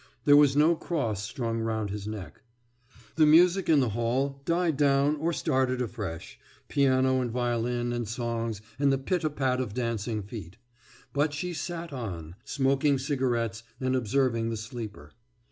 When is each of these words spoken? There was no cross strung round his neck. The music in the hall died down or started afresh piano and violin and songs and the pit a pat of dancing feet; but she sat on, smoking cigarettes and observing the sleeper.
There 0.25 0.35
was 0.35 0.55
no 0.55 0.75
cross 0.75 1.21
strung 1.21 1.59
round 1.59 1.91
his 1.91 2.07
neck. 2.07 2.41
The 3.17 3.27
music 3.27 3.69
in 3.69 3.81
the 3.81 3.89
hall 3.89 4.41
died 4.45 4.75
down 4.75 5.15
or 5.17 5.31
started 5.31 5.79
afresh 5.79 6.39
piano 6.67 7.21
and 7.21 7.29
violin 7.29 7.93
and 7.93 8.07
songs 8.07 8.61
and 8.79 8.91
the 8.91 8.97
pit 8.97 9.23
a 9.23 9.29
pat 9.29 9.61
of 9.61 9.75
dancing 9.75 10.23
feet; 10.23 10.57
but 11.13 11.33
she 11.35 11.53
sat 11.53 11.93
on, 11.93 12.33
smoking 12.43 12.97
cigarettes 12.97 13.61
and 13.79 13.95
observing 13.95 14.49
the 14.49 14.57
sleeper. 14.57 15.11